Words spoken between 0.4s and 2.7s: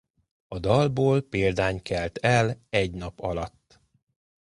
A dalból példány kelt el